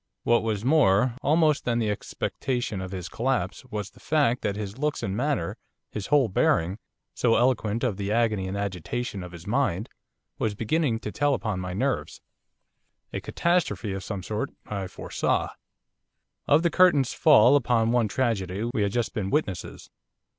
What 0.23 0.41
was 0.41 0.65
more 0.65 1.13
almost 1.21 1.63
than 1.63 1.77
the 1.77 1.91
expectation 1.91 2.81
of 2.81 2.89
his 2.91 3.07
collapse 3.07 3.63
was 3.65 3.91
the 3.91 3.99
fact 3.99 4.41
that 4.41 4.55
his 4.55 4.79
looks 4.79 5.03
and 5.03 5.15
manner, 5.15 5.57
his 5.91 6.07
whole 6.07 6.27
bearing, 6.27 6.79
so 7.13 7.35
eloquent 7.35 7.83
of 7.83 7.97
the 7.97 8.11
agony 8.11 8.47
and 8.47 8.57
agitation 8.57 9.21
of 9.21 9.31
his 9.31 9.45
mind, 9.45 9.89
was 10.39 10.55
beginning 10.55 10.99
to 11.01 11.11
tell 11.11 11.35
upon 11.35 11.59
my 11.59 11.73
nerves. 11.73 12.19
A 13.13 13.21
catastrophe 13.21 13.93
of 13.93 14.03
some 14.03 14.23
sort 14.23 14.49
I 14.65 14.87
foresaw. 14.87 15.49
Of 16.47 16.63
the 16.63 16.71
curtain's 16.71 17.13
fall 17.13 17.55
upon 17.55 17.91
one 17.91 18.07
tragedy 18.07 18.63
we 18.73 18.81
had 18.81 18.91
just 18.91 19.13
been 19.13 19.29
witnesses. 19.29 19.91